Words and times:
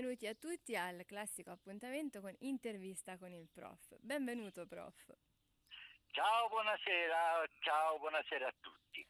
benvenuti 0.00 0.26
a 0.26 0.34
tutti 0.34 0.74
al 0.74 1.04
classico 1.04 1.50
appuntamento 1.50 2.22
con 2.22 2.34
intervista 2.38 3.18
con 3.18 3.34
il 3.34 3.50
prof. 3.52 3.96
Benvenuto 4.00 4.66
prof. 4.66 5.14
Ciao, 6.12 6.48
buonasera, 6.48 7.46
ciao, 7.60 7.98
buonasera 7.98 8.46
a 8.46 8.54
tutti. 8.60 9.06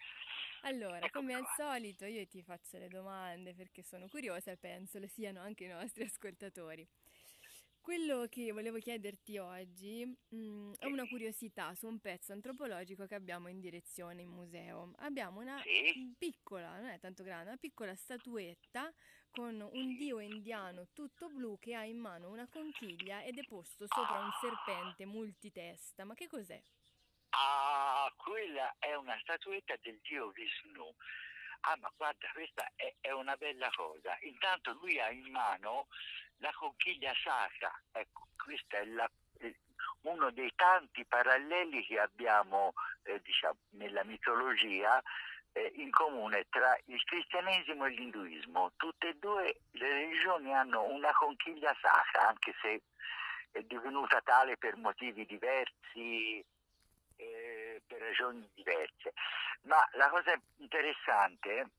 Allora, 0.63 0.99
ecco 0.99 1.21
come 1.21 1.39
qua. 1.39 1.39
al 1.39 1.47
solito 1.57 2.07
io 2.07 2.27
ti 2.27 2.43
faccio 2.43 2.79
le 2.79 2.89
domande 2.89 3.55
perché 3.55 3.85
sono 3.85 4.09
curiosa 4.09 4.51
e 4.51 4.57
penso 4.57 4.99
le 4.99 5.07
siano 5.07 5.41
anche 5.41 5.63
i 5.63 5.69
nostri 5.69 6.03
ascoltatori. 6.03 6.85
Quello 7.81 8.27
che 8.29 8.53
volevo 8.53 8.79
chiederti 8.79 9.39
oggi 9.39 10.05
mm, 10.35 10.75
è 10.79 10.85
una 10.85 11.09
curiosità 11.09 11.75
su 11.75 11.87
un 11.87 11.99
pezzo 11.99 12.33
antropologico 12.33 13.07
che 13.07 13.15
abbiamo 13.15 13.49
in 13.49 13.59
direzione 13.59 14.21
in 14.23 14.29
museo. 14.29 14.93
Abbiamo 14.99 15.41
una 15.41 15.59
sì. 15.63 16.15
piccola, 16.19 16.79
non 16.79 16.91
è 16.91 16.99
tanto 17.01 17.23
grande, 17.23 17.49
una 17.49 17.57
piccola 17.57 17.95
statuetta 17.95 18.93
con 19.31 19.61
un 19.61 19.97
dio 19.97 20.19
indiano 20.21 20.89
tutto 20.93 21.29
blu 21.29 21.59
che 21.59 21.75
ha 21.75 21.85
in 21.85 21.99
mano 21.99 22.29
una 22.29 22.49
conchiglia 22.49 23.23
ed 23.23 23.39
è 23.39 23.45
posto 23.47 23.87
sopra 23.89 24.19
un 24.19 24.31
serpente 24.41 25.07
multitesta. 25.07 26.05
Ma 26.05 26.15
che 26.15 26.27
cos'è? 26.27 26.61
Ah, 27.31 28.13
quella 28.17 28.75
è 28.79 28.95
una 28.95 29.19
statuetta 29.21 29.77
del 29.81 29.99
dio 30.03 30.31
Vishnu. 30.31 30.95
Ah, 31.63 31.77
ma 31.81 31.93
guarda, 31.97 32.29
questa 32.33 32.71
è, 32.75 32.95
è 33.01 33.11
una 33.11 33.37
bella 33.37 33.71
cosa. 33.75 34.17
Intanto 34.23 34.73
lui 34.81 34.99
ha 35.01 35.11
in 35.11 35.31
mano 35.31 35.89
la 36.39 36.53
conchiglia 36.53 37.13
sacra. 37.23 37.71
Ecco, 37.93 38.29
questo 38.37 38.77
è 38.77 38.85
la, 38.87 39.11
uno 40.03 40.31
dei 40.31 40.53
tanti 40.55 41.05
paralleli 41.05 41.85
che 41.85 41.99
abbiamo 41.99 42.73
eh, 43.03 43.21
diciamo, 43.21 43.59
nella 43.71 44.05
mitologia 44.05 45.03
eh, 45.53 45.73
in 45.77 45.91
comune 45.91 46.47
tra 46.49 46.77
il 46.87 47.03
cristianesimo 47.05 47.85
e 47.85 47.91
l'induismo. 47.91 48.73
Tutte 48.77 49.09
e 49.09 49.15
due 49.19 49.61
le 49.73 49.89
religioni 49.89 50.55
hanno 50.55 50.85
una 50.85 51.13
conchiglia 51.13 51.77
sacra, 51.81 52.29
anche 52.29 52.55
se 52.61 52.83
è 53.51 53.63
divenuta 53.63 54.21
tale 54.23 54.57
per 54.57 54.77
motivi 54.77 55.27
diversi, 55.27 56.39
eh, 56.39 56.45
ragioni 58.01 58.49
diverse. 58.55 59.13
Ma 59.63 59.77
la 59.93 60.09
cosa 60.09 60.39
interessante 60.57 61.71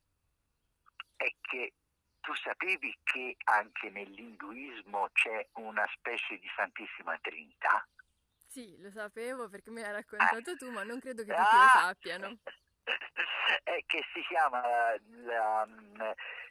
è 1.15 1.33
che 1.41 1.73
tu 2.21 2.33
sapevi 2.35 2.97
che 3.03 3.35
anche 3.45 3.89
nell'induismo 3.89 5.09
c'è 5.13 5.47
una 5.53 5.87
specie 5.95 6.37
di 6.37 6.49
Santissima 6.55 7.17
Trinità? 7.19 7.85
Sì, 8.47 8.79
lo 8.81 8.91
sapevo 8.91 9.49
perché 9.49 9.71
me 9.71 9.81
l'hai 9.81 9.93
raccontato 9.93 10.51
ah. 10.51 10.55
tu, 10.55 10.69
ma 10.71 10.83
non 10.83 10.99
credo 10.99 11.23
che 11.23 11.33
tutti 11.33 11.55
ah. 11.55 11.63
lo 11.63 11.79
sappiano. 11.79 12.37
È 13.63 13.83
che 13.85 14.03
si 14.13 14.21
chiama 14.27 14.61
la, 15.23 15.67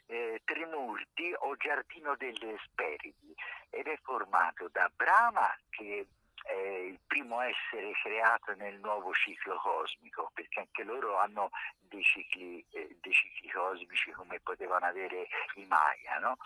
eh, 0.07 0.41
Trimurti 0.43 1.33
o 1.39 1.55
Giardino 1.57 2.15
delle 2.15 2.55
Esperidi 2.55 3.33
ed 3.69 3.87
è 3.87 3.97
formato 4.03 4.69
da 4.71 4.91
Brahma 4.93 5.55
che 5.69 6.07
è 6.43 6.53
il 6.53 6.99
primo 7.05 7.41
essere 7.41 7.91
creato 8.01 8.53
nel 8.55 8.79
nuovo 8.79 9.13
ciclo 9.13 9.55
cosmico, 9.57 10.31
perché 10.33 10.59
anche 10.59 10.83
loro 10.83 11.17
hanno 11.17 11.49
dei 11.79 12.03
cicli, 12.03 12.63
eh, 12.71 12.97
dei 13.01 13.13
cicli 13.13 13.49
cosmici 13.49 14.11
come 14.11 14.39
potevano 14.39 14.85
avere 14.85 15.27
i 15.55 15.65
Maya. 15.65 16.19
No? 16.19 16.37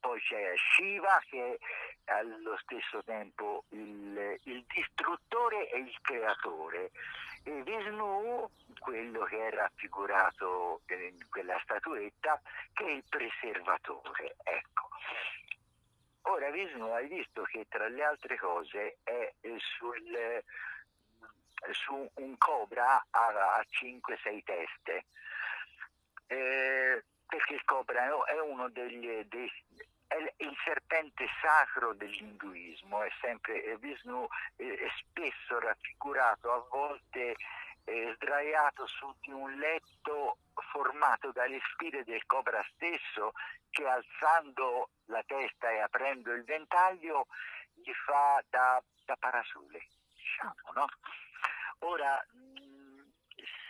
Poi 0.00 0.20
c'è 0.20 0.52
Shiva 0.56 1.22
che 1.30 1.58
è 2.04 2.12
allo 2.12 2.58
stesso 2.62 3.02
tempo 3.04 3.64
il, 3.68 4.40
il 4.44 4.64
distruttore 4.66 5.70
e 5.70 5.78
il 5.78 5.96
creatore. 6.02 6.90
E 7.44 7.62
Vishnu, 7.62 8.48
quello 8.78 9.24
che 9.24 9.48
è 9.48 9.50
raffigurato 9.54 10.80
in 10.88 11.28
quella 11.28 11.58
statuetta, 11.62 12.40
che 12.72 12.84
è 12.84 12.90
il 12.90 13.04
preservatore. 13.08 14.36
Ecco. 14.42 14.88
Ora 16.22 16.50
Vishnu 16.50 16.86
hai 16.92 17.08
visto 17.08 17.42
che 17.42 17.66
tra 17.68 17.88
le 17.88 18.04
altre 18.04 18.36
cose 18.36 18.98
è 19.02 19.32
sul, 19.58 20.14
eh, 20.14 20.44
su 21.72 22.08
un 22.14 22.38
cobra 22.38 23.04
a, 23.10 23.56
a 23.56 23.64
5-6 23.68 24.42
teste, 24.44 25.04
eh, 26.28 27.04
perché 27.26 27.54
il 27.54 27.64
cobra 27.64 28.24
è 28.24 28.40
uno 28.40 28.68
degli, 28.68 29.24
dei, 29.24 29.50
il 30.36 30.56
serpente 30.64 31.26
sacro 31.40 31.94
dell'induismo, 31.94 33.02
è 33.02 33.10
sempre 33.20 33.76
Vishnu 33.78 34.26
è 34.56 34.88
spesso 34.98 35.58
raffigurato, 35.58 36.52
a 36.52 36.66
volte 36.70 37.36
eh, 37.84 38.12
sdraiato 38.14 38.86
su 38.86 39.12
di 39.22 39.32
un 39.32 39.54
letto 39.54 40.38
formato 40.72 41.30
dalle 41.32 41.60
spire 41.72 42.02
del 42.02 42.24
cobra 42.26 42.64
stesso 42.74 43.32
che 43.70 43.86
alzando 43.86 44.90
la 45.06 45.22
testa 45.24 45.70
e 45.70 45.80
aprendo 45.80 46.32
il 46.32 46.44
ventaglio 46.44 47.26
gli 47.74 47.92
fa 48.06 48.42
da, 48.48 48.82
da 49.04 49.16
parasole, 49.16 49.86
diciamo, 50.14 50.72
no? 50.74 50.86
Ora, 51.80 52.24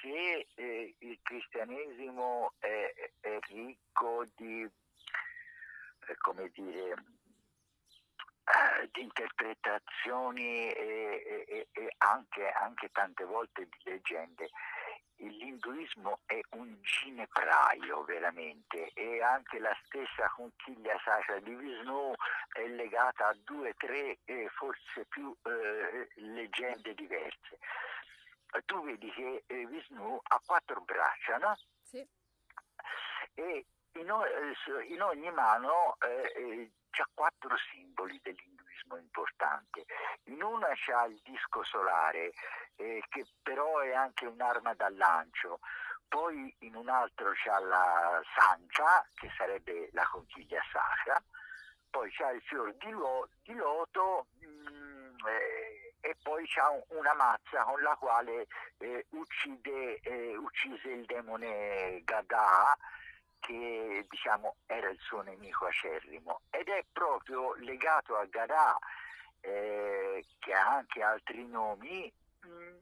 se 0.00 0.46
eh, 0.54 0.94
il 0.98 1.18
cristianesimo 1.22 2.54
è, 2.58 2.92
è 3.20 3.38
ricco 3.48 4.26
di, 4.36 4.62
eh, 4.62 6.16
come 6.18 6.50
dire, 6.50 6.94
di 8.90 9.02
interpretazioni 9.02 10.70
e, 10.72 11.46
e, 11.46 11.68
e 11.72 11.94
anche, 11.98 12.50
anche, 12.50 12.90
tante 12.90 13.24
volte 13.24 13.66
di 13.66 13.78
leggende, 13.84 14.50
l'induismo 15.28 16.20
è 16.26 16.40
un 16.50 16.76
ginepraio 16.82 18.04
veramente 18.04 18.90
e 18.94 19.22
anche 19.22 19.58
la 19.58 19.76
stessa 19.84 20.28
conchiglia 20.30 20.98
sacra 21.04 21.38
di 21.40 21.54
Vishnu 21.54 22.12
è 22.52 22.66
legata 22.66 23.28
a 23.28 23.36
due, 23.44 23.74
tre 23.74 24.18
e 24.24 24.48
forse 24.50 25.04
più 25.06 25.34
eh, 25.44 26.08
leggende 26.14 26.94
diverse. 26.94 27.58
Tu 28.66 28.84
vedi 28.84 29.10
che 29.12 29.44
eh, 29.46 29.66
Vishnu 29.66 30.20
ha 30.22 30.42
quattro 30.44 30.80
braccia, 30.82 31.38
no? 31.38 31.56
Sì. 31.82 32.06
E 33.34 33.66
in, 33.92 34.10
eh, 34.10 34.84
in 34.86 35.02
ogni 35.02 35.30
mano 35.30 35.96
eh, 36.00 36.32
eh, 36.36 36.70
c'ha 36.90 37.08
quattro 37.14 37.56
simboli 37.70 38.20
dell'induismo 38.22 38.96
importanti. 38.96 39.84
In 40.24 40.42
una 40.42 40.68
c'ha 40.74 41.06
il 41.06 41.20
disco 41.24 41.64
solare, 41.64 42.32
eh, 42.76 43.02
che 43.08 43.26
però 43.42 43.71
anche 44.02 44.26
un'arma 44.26 44.74
da 44.74 44.88
lancio. 44.90 45.60
Poi 46.08 46.54
in 46.60 46.74
un 46.74 46.88
altro 46.88 47.32
c'ha 47.34 47.58
la 47.58 48.20
sancia, 48.36 49.06
che 49.14 49.30
sarebbe 49.36 49.88
la 49.92 50.06
conchiglia 50.10 50.60
sacra. 50.70 51.22
Poi 51.90 52.10
c'ha 52.10 52.30
il 52.30 52.42
fior 52.42 52.74
di, 52.74 52.90
lo, 52.90 53.28
di 53.42 53.54
loto 53.54 54.26
mh, 54.40 54.46
mm, 54.46 55.26
eh, 55.26 55.94
e 56.00 56.16
poi 56.22 56.44
c'ha 56.48 56.68
una 56.88 57.14
mazza 57.14 57.62
con 57.62 57.80
la 57.80 57.94
quale 57.96 58.46
eh, 58.78 59.06
uccide, 59.10 60.00
eh, 60.00 60.36
uccise 60.36 60.88
il 60.88 61.04
demone 61.04 62.02
Gadà 62.04 62.76
che 63.38 64.06
diciamo, 64.08 64.56
era 64.66 64.88
il 64.88 64.98
suo 65.00 65.20
nemico 65.22 65.66
acerrimo 65.66 66.42
ed 66.50 66.68
è 66.68 66.84
proprio 66.92 67.54
legato 67.56 68.16
a 68.16 68.24
Gadà 68.26 68.78
eh, 69.40 70.24
che 70.38 70.52
ha 70.52 70.76
anche 70.76 71.02
altri 71.02 71.46
nomi 71.46 72.12
mh, 72.42 72.48
mm, 72.48 72.76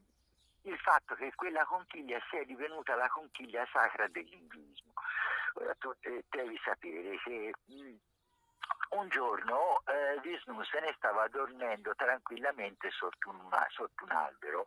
il 0.63 0.77
fatto 0.77 1.15
che 1.15 1.31
quella 1.35 1.65
conchiglia 1.65 2.19
sia 2.29 2.43
divenuta 2.43 2.95
la 2.95 3.07
conchiglia 3.07 3.67
sacra 3.71 4.07
dell'induismo. 4.07 4.93
Ora 5.55 5.73
tu 5.75 5.93
eh, 6.01 6.23
devi 6.29 6.59
sapere 6.63 7.17
che 7.23 7.53
mh, 7.65 7.75
mm, 7.75 7.95
un 8.91 9.09
giorno 9.09 9.81
eh, 9.85 10.19
Vishnu 10.21 10.63
se 10.63 10.79
ne 10.79 10.93
stava 10.97 11.27
dormendo 11.27 11.93
tranquillamente 11.95 12.89
sotto, 12.91 13.29
una, 13.29 13.65
sotto 13.69 14.03
un 14.03 14.11
albero 14.11 14.63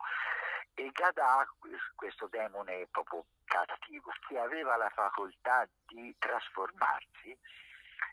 e 0.73 0.89
Gadà, 0.91 1.47
questo 1.95 2.27
demone 2.27 2.87
proprio 2.91 3.25
cattivo, 3.45 4.11
che 4.27 4.37
aveva 4.37 4.75
la 4.75 4.89
facoltà 4.89 5.65
di 5.87 6.13
trasformarsi, 6.19 7.37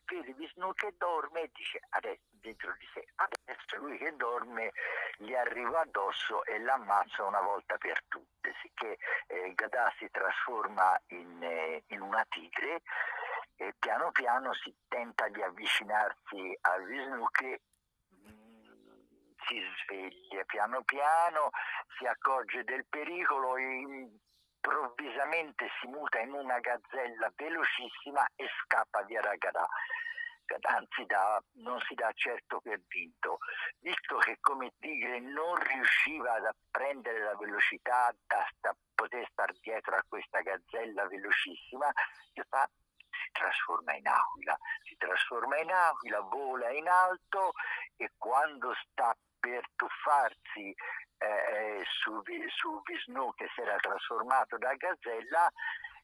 vede 0.06 0.32
Vishnu 0.34 0.72
che 0.74 0.94
dorme 0.98 1.42
e 1.42 1.50
dice 1.52 1.80
adesso 1.90 2.20
dentro 2.30 2.74
di 2.78 2.88
sé, 2.92 3.06
adesso 3.14 3.76
lui 3.76 3.96
che 3.98 4.14
dorme 4.16 4.72
gli 5.16 5.34
arriva 5.34 5.80
addosso 5.80 6.44
e 6.44 6.58
l'ammazza 6.58 7.24
una 7.24 7.40
volta 7.40 7.76
per 7.78 8.02
tutte, 8.08 8.54
sicché 8.60 8.98
eh, 9.28 9.52
Gadà 9.54 9.92
si 9.98 10.08
trasforma 10.10 11.00
in, 11.08 11.42
eh, 11.42 11.84
in 11.88 12.00
una 12.00 12.24
tigre 12.28 12.82
e 13.56 13.74
piano 13.78 14.10
piano 14.10 14.52
si 14.54 14.74
tenta 14.88 15.28
di 15.28 15.42
avvicinarsi 15.42 16.58
a 16.62 16.78
Vishnu 16.78 17.26
che 17.30 17.60
mm, 18.26 18.62
si 19.46 19.60
sveglia. 19.82 20.44
Piano 20.44 20.82
piano, 20.82 21.50
si 21.96 22.06
accorge 22.06 22.64
del 22.64 22.84
pericolo 22.88 23.56
e 23.56 24.10
improvvisamente 24.62 25.68
si 25.80 25.88
muta 25.88 26.20
in 26.20 26.32
una 26.32 26.60
gazzella 26.60 27.32
velocissima 27.34 28.24
e 28.36 28.46
scappa 28.62 29.02
via 29.02 29.20
da 29.20 29.34
Gadà. 29.34 29.66
Anzi, 30.62 31.06
da, 31.06 31.42
non 31.64 31.80
si 31.88 31.94
dà 31.94 32.12
certo 32.14 32.60
per 32.60 32.78
vinto, 32.86 33.38
visto 33.78 34.18
che 34.18 34.36
come 34.40 34.72
tigre 34.80 35.18
non 35.18 35.54
riusciva 35.56 36.34
ad 36.34 36.44
apprendere 36.44 37.20
la 37.20 37.34
velocità 37.36 38.14
da, 38.26 38.46
da 38.60 38.76
poter 38.94 39.26
star 39.30 39.50
dietro 39.60 39.96
a 39.96 40.04
questa 40.06 40.40
gazzella 40.40 41.08
velocissima, 41.08 41.90
che 42.34 42.44
fa? 42.50 42.68
trasforma 43.32 43.94
in 43.94 44.06
aquila, 44.06 44.56
si 44.82 44.96
trasforma 44.96 45.58
in 45.58 45.70
aquila, 45.70 46.20
vola 46.20 46.70
in 46.70 46.86
alto 46.86 47.52
e 47.96 48.10
quando 48.18 48.74
sta 48.74 49.16
per 49.42 49.64
tuffarsi 49.74 50.72
eh, 51.18 51.26
eh 51.26 51.84
su, 51.84 52.22
su 52.54 52.80
Vishnu 52.84 53.34
che 53.34 53.48
si 53.54 53.60
era 53.60 53.76
trasformato 53.76 54.56
da 54.56 54.72
gazzella, 54.74 55.50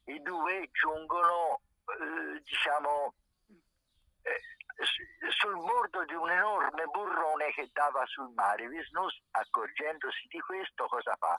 i 0.06 0.20
due 0.22 0.68
giungono, 0.72 1.60
eh, 1.86 2.42
diciamo, 2.42 3.14
eh, 4.22 4.42
sul 5.30 5.54
bordo 5.54 6.04
di 6.04 6.14
un 6.14 6.30
enorme 6.30 6.84
burrone 6.86 7.52
che 7.52 7.70
dava 7.72 8.04
sul 8.06 8.32
mare. 8.34 8.68
Vishnu, 8.68 9.06
accorgendosi 9.30 10.26
di 10.28 10.40
questo, 10.40 10.86
cosa 10.86 11.14
fa? 11.16 11.36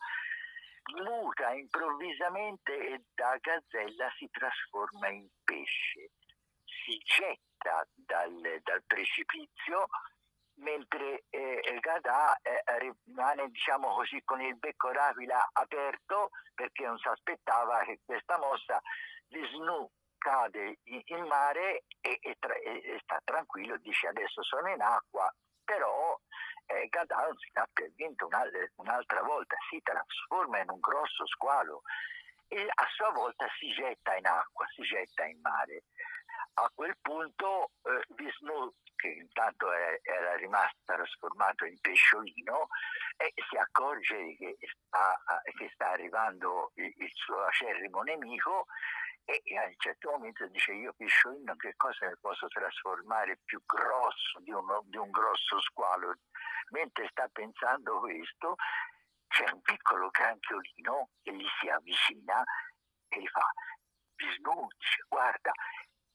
Muta 1.04 1.52
improvvisamente 1.52 2.72
e 2.78 3.04
da 3.14 3.38
gazzella 3.42 4.10
si 4.18 4.30
trasforma 4.32 5.10
in 5.10 5.28
pesce. 5.44 6.12
Si 6.64 6.98
getta 7.04 7.86
dal, 7.94 8.60
dal 8.64 8.84
precipizio 8.88 9.88
mentre 10.60 11.24
eh, 11.30 11.78
Gadà 11.80 12.38
eh, 12.42 12.64
rimane 12.80 13.50
diciamo 13.50 13.94
così 13.96 14.22
con 14.24 14.42
il 14.42 14.58
becco 14.58 14.92
d'aquila 14.92 15.50
aperto 15.54 16.30
perché 16.54 16.86
non 16.86 16.98
si 16.98 17.08
aspettava 17.08 17.80
che 17.84 18.00
questa 18.06 18.38
mossa 18.38 18.82
Vishnu 19.28 19.90
cade 20.18 20.80
in 20.84 21.26
mare 21.26 21.84
e, 22.02 22.20
e, 22.22 22.38
e, 22.42 23.00
sta 23.02 23.20
tranquillo, 23.24 23.78
dice 23.78 24.08
adesso 24.08 24.44
sono 24.44 24.68
in 24.70 24.82
acqua, 24.82 25.34
però 25.64 26.20
eh, 26.66 26.88
Gadal 26.90 27.34
si 27.38 27.50
ha 27.54 27.68
vinto 27.96 28.28
un'altra 28.28 29.22
volta, 29.24 29.56
si 29.70 29.80
trasforma 29.82 30.60
in 30.60 30.70
un 30.70 30.80
grosso 30.80 31.26
squalo 31.26 31.82
e 32.48 32.68
a 32.68 32.88
sua 32.96 33.12
volta 33.12 33.48
si 33.58 33.72
getta 33.72 34.16
in 34.16 34.26
acqua, 34.26 34.66
si 34.76 34.82
getta 34.82 35.24
in 35.26 35.40
mare. 35.42 35.84
A 36.62 36.70
quel 36.76 36.98
punto 37.02 37.72
eh, 37.84 38.04
Vishnu, 38.16 38.74
che 38.96 39.08
intanto 39.08 39.72
è, 39.72 40.00
era 40.04 40.36
rimasto 40.36 40.78
trasformato 40.84 41.64
in 41.64 41.80
pesciolino, 41.80 42.68
eh, 43.16 43.32
si 43.50 43.56
accorge 43.56 44.36
che 44.36 44.58
sta, 44.60 45.42
che 45.58 45.72
sta 45.74 45.92
arrivando 45.92 46.72
il, 46.76 46.94
il 46.98 47.12
suo 47.14 47.44
acerrimo 47.46 48.02
nemico 48.02 48.66
e 49.24 49.42
a 49.58 49.64
un 49.64 49.76
certo 49.78 50.10
momento 50.12 50.48
dice 50.48 50.74
io 50.74 50.92
pisciolino 50.94 51.56
che 51.56 51.76
cosa 51.78 52.08
mi 52.08 52.18
posso 52.20 52.48
trasformare 52.48 53.40
più 53.46 53.62
grosso 53.66 54.40
di, 54.40 54.52
uno, 54.52 54.82
di 54.86 54.98
un 54.98 55.12
grosso 55.12 55.62
squalo? 55.62 56.16
Mentre 56.72 57.08
sta 57.12 57.30
pensando 57.32 58.00
questo 58.00 58.56
c'è 59.30 59.50
un 59.50 59.62
piccolo 59.62 60.10
granchiolino 60.10 61.10
che 61.22 61.34
gli 61.34 61.48
si 61.60 61.70
avvicina 61.70 62.44
e 63.08 63.22
gli 63.22 63.28
fa 63.28 63.48
Visnu 64.16 64.68
guarda 65.08 65.52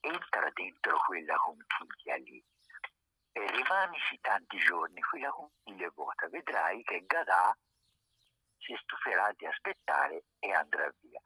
entra 0.05 0.51
dentro 0.53 0.99
quella 1.06 1.37
conchiglia 1.37 2.17
lì. 2.17 2.43
E 3.33 3.47
rimanici 3.51 4.19
tanti 4.21 4.59
giorni 4.59 5.01
quella 5.01 5.31
conchiglia 5.31 5.87
è 5.87 5.91
vuota. 5.95 6.29
Vedrai 6.29 6.83
che 6.83 7.05
Gadà 7.06 7.56
si 8.59 8.75
stuferà 8.83 9.33
di 9.37 9.47
aspettare 9.47 10.25
e 10.39 10.53
andrà 10.53 10.91
via. 11.01 11.21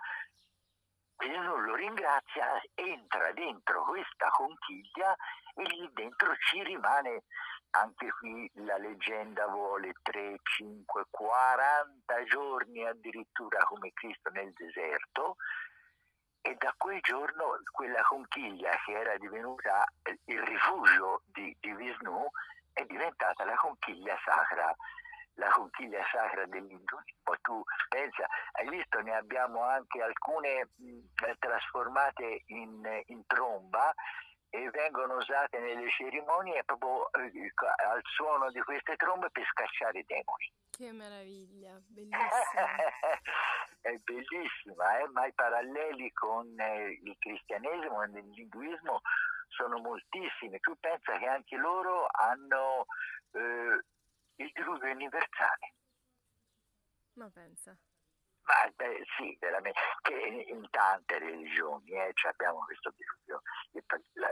Quindi 1.15 1.39
non 1.39 1.63
lo 1.65 1.75
ringrazia, 1.75 2.61
entra 2.75 3.33
dentro 3.33 3.83
questa 3.83 4.29
conchiglia 4.29 5.17
e 5.55 5.63
lì 5.63 5.91
dentro 5.93 6.37
ci 6.37 6.63
rimane, 6.63 7.25
anche 7.71 8.09
qui 8.21 8.49
la 8.55 8.79
leggenda 8.79 9.49
vuole 9.49 9.93
3, 10.01 10.37
5, 10.43 11.07
40 11.11 12.25
giorni 12.25 12.87
addirittura 12.87 13.65
come 13.65 13.93
Cristo 13.93 14.31
nel 14.31 14.53
deserto 14.53 15.37
e 16.41 16.55
da 16.59 16.73
quel 16.77 17.01
giorno 17.01 17.61
quella 17.73 18.03
conchiglia 18.03 18.71
che 18.85 18.93
era 18.93 19.17
divenuta 19.17 19.85
il 20.25 20.43
rifugio 20.43 21.23
di, 21.27 21.57
di 21.61 21.73
Vishnu 21.75 22.29
è 22.73 22.85
diventata 22.85 23.45
la 23.45 23.57
conchiglia 23.57 24.17
sacra 24.25 24.75
la 25.39 25.49
conchiglia 25.51 26.03
sacra 26.13 26.45
dell'induismo. 26.47 27.33
Tu 27.41 27.63
pensa, 27.89 28.27
hai 28.53 28.69
visto, 28.69 29.01
ne 29.01 29.15
abbiamo 29.15 29.63
anche 29.63 30.03
alcune 30.03 30.69
mh, 30.75 31.37
trasformate 31.39 32.43
in, 32.47 33.03
in, 33.07 33.25
tromba 33.27 33.95
e 34.51 34.69
vengono 34.71 35.17
usate 35.17 35.59
nelle 35.59 35.89
cerimonie 35.91 36.65
proprio 36.65 37.11
eh, 37.13 37.53
al 37.87 38.01
suono 38.03 38.51
di 38.51 38.61
queste 38.63 38.97
trombe 38.97 39.31
per 39.31 39.45
scacciare 39.45 40.01
i 40.01 40.05
demoni. 40.07 40.53
Che 40.71 40.93
meraviglia, 40.93 41.79
bellissima. 41.87 42.19
È 43.89 43.97
bellissima, 44.05 44.99
eh? 44.99 45.09
ma 45.09 45.25
i 45.25 45.33
paralleli 45.33 46.13
con 46.13 46.47
eh, 46.61 47.01
il 47.03 47.17
cristianesimo 47.19 48.03
e 48.03 48.09
l'induismo 48.09 49.01
sono 49.49 49.79
moltissimi. 49.79 50.61
Tu 50.61 50.77
pensa 50.79 51.17
che 51.17 51.27
anche 51.27 51.57
loro 51.57 52.07
hanno 52.11 52.85
eh, 53.33 53.81
il 54.37 54.51
diluvio 54.53 54.93
universale. 54.93 55.73
Ma 57.15 57.31
pensa. 57.33 57.75
Ma 58.43 58.71
beh, 58.77 59.05
sì, 59.17 59.35
veramente, 59.41 59.81
che 60.03 60.15
in 60.15 60.69
tante 60.69 61.19
religioni 61.19 61.91
eh, 61.93 62.13
abbiamo 62.29 62.65
questo 62.65 62.93
diluvio, 62.95 63.43
il, 63.73 63.85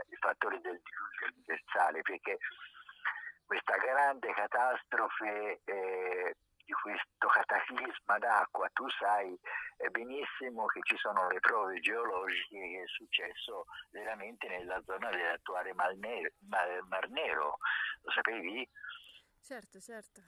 il 0.09 0.17
fattore 0.19 0.61
del 0.61 0.79
diluvio 0.83 1.35
universale, 1.35 2.01
perché 2.03 2.37
questa 3.43 3.75
grande 3.77 4.33
catastrofe 4.33 5.61
eh, 5.65 6.35
di 6.67 6.73
questo 6.73 7.27
cataclisma 7.27 8.17
d'acqua, 8.19 8.69
tu 8.73 8.87
sai 8.99 9.39
eh, 9.77 9.89
benissimo 9.89 10.65
che 10.65 10.81
ci 10.83 10.97
sono 10.97 11.29
le 11.29 11.39
prove 11.39 11.79
geologiche 11.79 12.59
che 12.59 12.83
è 12.83 12.87
successo 12.87 13.65
veramente 13.91 14.49
nella 14.49 14.81
zona 14.83 15.09
dell'attuale 15.09 15.73
Mar 15.73 15.95
Nero, 15.95 16.29
Mar 16.49 17.09
Nero. 17.09 17.57
lo 18.01 18.11
sapevi? 18.11 18.69
Certo, 19.41 19.79
certo. 19.79 20.21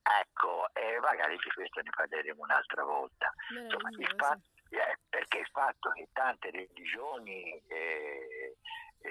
Ecco, 0.00 0.68
e 0.74 0.98
magari 1.00 1.36
di 1.36 1.50
questo 1.50 1.80
ne 1.82 1.90
parleremo 1.94 2.42
un'altra 2.42 2.82
volta. 2.84 3.32
Insomma, 3.50 3.88
il 3.90 4.14
fatto, 4.16 4.42
eh, 4.70 4.98
perché 5.08 5.38
il 5.38 5.48
fatto 5.52 5.90
che 5.90 6.08
tante 6.12 6.50
religioni 6.50 7.58
eh, 7.68 7.76
eh, 7.76 8.56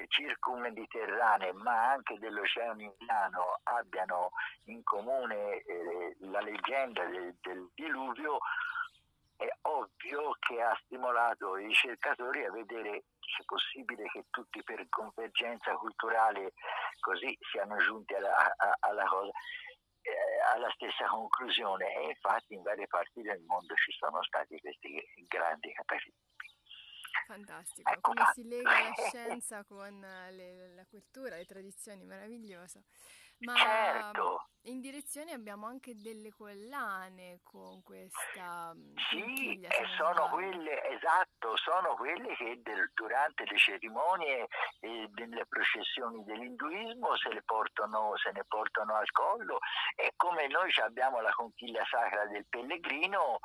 circummediterranee, 0.07 1.53
ma 1.53 1.91
anche 1.91 2.17
dell'Oceano 2.19 2.81
Indiano, 2.81 3.59
abbiano 3.63 4.31
in 4.65 4.83
comune 4.83 5.61
eh, 5.63 6.15
la 6.19 6.41
leggenda 6.41 7.05
del, 7.05 7.35
del 7.41 7.69
diluvio, 7.73 8.39
è 9.35 9.47
ovvio 9.61 10.35
che 10.39 10.61
ha 10.61 10.77
stimolato 10.85 11.57
i 11.57 11.67
ricercatori 11.67 12.45
a 12.45 12.51
vedere 12.51 13.03
se 13.19 13.41
è 13.41 13.45
possibile 13.45 14.05
che 14.09 14.25
tutti 14.29 14.63
per 14.63 14.85
convergenza 14.89 15.73
culturale 15.73 16.53
così 16.99 17.35
siano 17.51 17.77
giunti 17.77 18.13
alla, 18.13 18.53
alla 18.79 19.05
cosa 19.05 19.31
eh, 20.03 20.11
alla 20.53 20.69
stessa 20.75 21.07
conclusione 21.07 21.95
e 21.95 22.07
infatti 22.09 22.53
in 22.53 22.61
varie 22.61 22.87
parti 22.87 23.21
del 23.21 23.41
mondo 23.47 23.73
ci 23.75 23.91
sono 23.93 24.21
stati 24.23 24.59
questi 24.59 25.01
grandi 25.27 25.71
cataclismi. 25.73 26.32
Fantastico, 27.25 27.89
ecco 27.89 28.11
come 28.11 28.23
si 28.33 28.43
lega 28.47 28.69
la 28.69 28.93
scienza 29.09 29.63
con 29.63 29.99
le, 29.99 30.73
la 30.73 30.85
cultura, 30.85 31.35
le 31.35 31.45
tradizioni, 31.45 32.03
meraviglioso. 32.03 32.83
Ma 33.39 33.55
certo. 33.55 34.47
in 34.63 34.79
direzione 34.79 35.33
abbiamo 35.33 35.67
anche 35.67 35.95
delle 35.95 36.31
collane 36.31 37.39
con 37.43 37.81
questa 37.83 38.73
mm, 38.73 38.95
Sì, 39.09 39.59
e 39.59 39.85
sono 39.97 40.29
quelle, 40.29 40.81
esatto, 40.91 41.57
sono 41.57 41.95
quelle 41.95 42.35
che 42.35 42.61
del, 42.61 42.89
durante 42.93 43.43
le 43.45 43.57
cerimonie 43.57 44.47
e 44.79 45.09
delle 45.11 45.45
processioni 45.47 46.23
dell'induismo 46.23 47.17
se, 47.17 47.41
portano, 47.43 48.15
se 48.15 48.31
ne 48.31 48.45
portano 48.47 48.95
al 48.95 49.11
collo 49.11 49.57
e 49.95 50.13
come 50.15 50.47
noi 50.47 50.71
abbiamo 50.81 51.19
la 51.19 51.31
conchiglia 51.31 51.83
sacra 51.89 52.25
del 52.27 52.45
pellegrino 52.47 53.39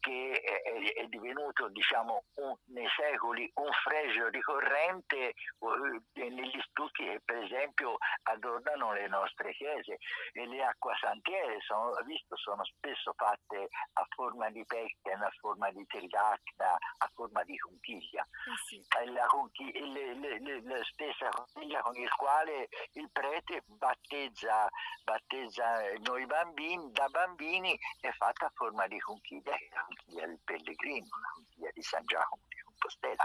che 0.00 0.40
è, 0.40 1.06
divenuto 1.06 1.68
diciamo, 1.68 2.24
un, 2.34 2.56
nei 2.72 2.88
secoli 2.96 3.50
un 3.54 3.70
fregio 3.84 4.28
ricorrente 4.28 5.34
uh, 5.58 6.02
negli 6.14 6.60
stucchi 6.68 7.04
che 7.04 7.20
per 7.24 7.36
esempio 7.36 7.96
adornano 8.24 8.92
le 8.92 9.08
nostre 9.08 9.52
chiese 9.52 9.98
e 10.32 10.46
le 10.46 10.64
acquasantiere 10.64 11.60
sono, 11.60 11.94
visto, 12.04 12.36
sono 12.36 12.64
spesso 12.64 13.12
fatte 13.16 13.68
a 13.94 14.06
forma 14.14 14.50
di 14.50 14.64
pecken, 14.66 15.22
a 15.22 15.30
forma 15.40 15.70
di 15.70 15.84
tridacna, 15.86 16.72
a 16.98 17.10
forma 17.14 17.42
di 17.44 17.56
conchiglia. 17.58 18.22
Eh 18.22 18.56
sì. 18.66 19.12
la, 19.12 19.26
conchiglia 19.26 19.84
le, 19.86 20.14
le, 20.14 20.40
le, 20.40 20.62
la 20.62 20.84
stessa 20.84 21.28
conchiglia 21.28 21.80
con 21.82 21.96
il 21.96 22.12
quale 22.14 22.68
il 22.92 23.08
prete 23.12 23.62
battezza, 23.66 24.68
battezza 25.04 25.82
noi 26.04 26.24
bambini, 26.26 26.90
da 26.92 27.08
bambini 27.08 27.78
è 28.00 28.10
fatta 28.12 28.46
a 28.46 28.52
forma 28.54 28.86
di 28.86 28.98
conchiglia 28.98 29.56
conchiglia 29.90 30.26
del 30.26 30.38
Pellegrino, 30.44 31.06
la 31.20 31.30
conchiglia 31.34 31.70
di 31.72 31.82
San 31.82 32.04
Giacomo 32.04 32.42
di 32.48 32.56
Compostela. 32.62 33.24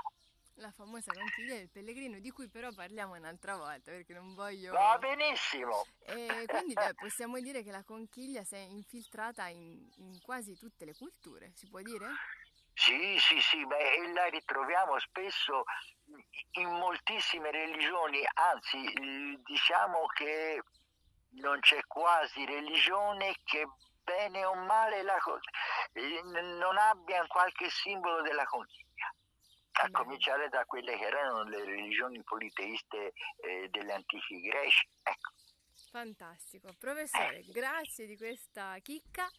La 0.60 0.72
famosa 0.72 1.12
conchiglia 1.12 1.55
del 1.55 1.69
Pellegrino, 1.69 2.19
di 2.19 2.31
cui 2.31 2.48
però 2.48 2.72
parliamo 2.72 3.15
un'altra 3.15 3.57
volta 3.57 3.91
perché 3.91 4.13
non 4.13 4.34
voglio. 4.36 4.72
Va 4.72 4.98
benissimo! 4.98 5.86
E 6.05 6.45
quindi 6.48 6.74
beh, 6.74 6.93
possiamo 6.95 7.39
dire 7.39 7.62
che 7.62 7.72
la 7.72 7.84
conchiglia 7.84 8.43
si 8.43 8.55
è 8.55 8.60
infiltrata 8.60 9.48
in, 9.48 9.86
in, 9.98 10.22
quasi 10.22 10.57
tutte 10.57 10.86
le 10.86 10.95
culture, 10.95 11.51
si 11.55 11.67
può 11.67 11.81
dire? 11.81 12.07
Sì, 12.74 13.17
sì, 13.19 13.39
sì, 13.41 13.65
beh, 13.65 13.95
e 13.95 14.13
la 14.13 14.25
ritroviamo 14.27 14.98
spesso 15.00 15.63
in 16.51 16.69
moltissime 16.69 17.51
religioni, 17.51 18.19
anzi 18.34 18.93
diciamo 19.43 20.05
che 20.13 20.62
non 21.41 21.60
c'è 21.60 21.81
quasi 21.86 22.45
religione 22.45 23.36
che 23.43 23.67
bene 24.05 24.45
o 24.45 24.53
male 24.53 25.01
la, 25.01 25.17
non 26.01 26.77
abbia 26.77 27.25
qualche 27.27 27.69
simbolo 27.69 28.21
della 28.21 28.45
consiglia. 28.45 29.13
A 29.77 29.89
cominciare 29.91 30.47
da 30.47 30.63
quelle 30.65 30.97
che 30.97 31.05
erano 31.05 31.43
le 31.43 31.65
religioni 31.65 32.23
politeiste 32.23 33.11
eh, 33.37 33.67
degli 33.69 33.91
antichi 33.91 34.39
greci. 34.39 34.87
Ecco. 35.03 35.31
Fantastico. 35.91 36.73
Professore, 36.79 37.39
eh. 37.39 37.51
grazie 37.51 38.05
di 38.05 38.15
questa 38.15 38.77
chicca 38.81 39.29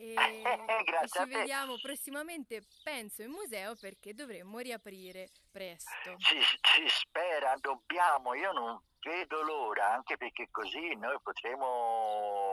e, 0.00 0.14
e 0.14 1.08
ci 1.08 1.28
vediamo 1.28 1.76
prossimamente, 1.78 2.62
penso, 2.82 3.22
in 3.22 3.30
museo 3.30 3.74
perché 3.76 4.14
dovremmo 4.14 4.58
riaprire 4.58 5.28
presto. 5.50 6.14
Si, 6.18 6.40
si 6.40 6.88
spera, 6.88 7.54
dobbiamo, 7.60 8.32
io 8.34 8.50
non 8.52 8.80
vedo 9.00 9.42
l'ora, 9.42 9.92
anche 9.92 10.16
perché 10.16 10.48
così 10.50 10.94
noi 10.96 11.18
potremo 11.22 11.66
eh, 11.66 12.49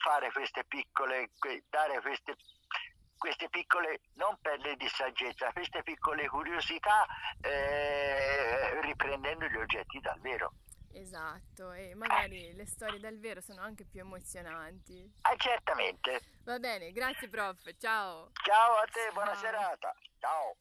fare 0.00 0.30
queste 0.32 0.64
piccole, 0.64 1.30
dare 1.68 2.00
queste 2.00 2.36
queste 3.18 3.48
piccole, 3.48 4.00
non 4.14 4.38
perle 4.40 4.76
di 4.76 4.88
saggezza, 4.88 5.52
queste 5.52 5.82
piccole 5.82 6.28
curiosità 6.28 7.04
eh, 7.40 8.80
riprendendo 8.80 9.46
gli 9.48 9.56
oggetti 9.56 9.98
dal 10.00 10.20
vero. 10.20 10.52
Esatto, 10.92 11.72
e 11.72 11.94
magari 11.94 12.54
le 12.54 12.64
storie 12.64 12.98
dal 12.98 13.18
vero 13.18 13.40
sono 13.40 13.60
anche 13.60 13.84
più 13.84 14.00
emozionanti. 14.00 15.12
Ah, 15.22 15.36
certamente. 15.36 16.20
Va 16.44 16.58
bene, 16.58 16.92
grazie 16.92 17.28
prof, 17.28 17.60
ciao. 17.78 18.30
Ciao 18.42 18.76
a 18.76 18.84
te, 18.84 19.00
ciao. 19.00 19.12
buona 19.12 19.34
serata. 19.34 19.92
Ciao. 20.18 20.56